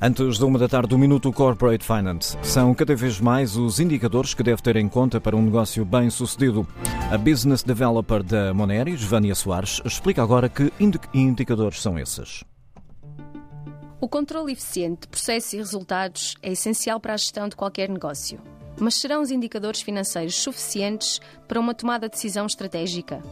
[0.00, 2.36] Antes da uma da tarde, do Minuto Corporate Finance.
[2.42, 6.10] São cada vez mais os indicadores que deve ter em conta para um negócio bem
[6.10, 6.66] sucedido.
[7.10, 10.70] A Business Developer da Moneris, Vânia Soares, explica agora que
[11.14, 12.44] indicadores são esses.
[13.98, 18.38] O controle eficiente de processos e resultados é essencial para a gestão de qualquer negócio.
[18.78, 23.22] Mas serão os indicadores financeiros suficientes para uma tomada de decisão estratégica?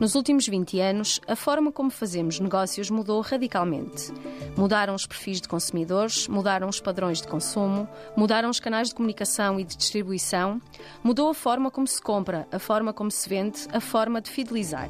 [0.00, 4.12] Nos últimos 20 anos, a forma como fazemos negócios mudou radicalmente.
[4.56, 9.60] Mudaram os perfis de consumidores, mudaram os padrões de consumo, mudaram os canais de comunicação
[9.60, 10.60] e de distribuição,
[11.02, 14.88] mudou a forma como se compra, a forma como se vende, a forma de fidelizar.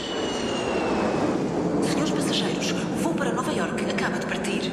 [1.91, 4.71] Senhores passageiros, o voo para Nova York acaba de partir.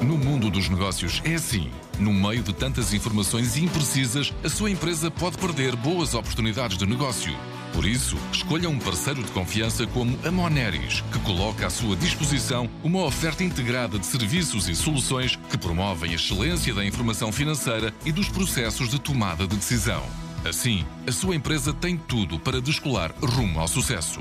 [0.00, 1.70] No mundo dos negócios é assim.
[1.98, 7.36] No meio de tantas informações imprecisas, a sua empresa pode perder boas oportunidades de negócio.
[7.72, 12.68] Por isso, escolha um parceiro de confiança como a Moneris, que coloca à sua disposição
[12.82, 18.12] uma oferta integrada de serviços e soluções que promovem a excelência da informação financeira e
[18.12, 20.02] dos processos de tomada de decisão.
[20.44, 24.20] Assim, a sua empresa tem tudo para descolar rumo ao sucesso.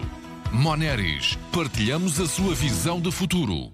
[0.51, 3.71] Moneris, partilhamos a sua visão de futuro.